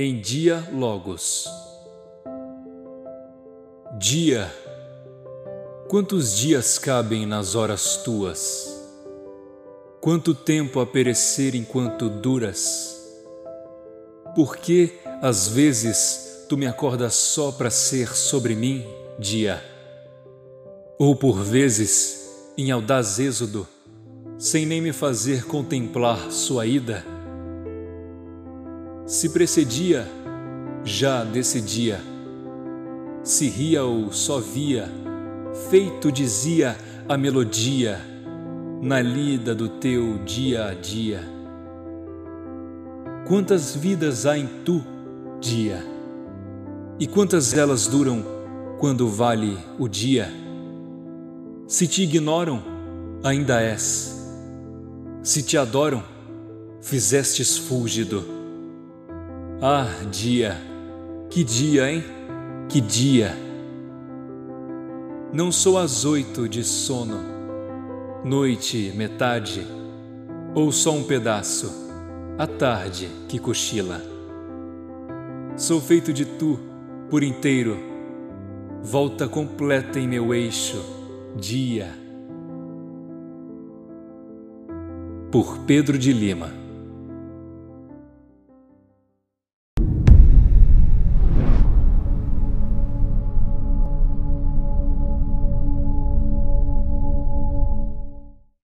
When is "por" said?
14.36-14.56, 21.16-21.42, 77.10-77.24, 85.32-85.58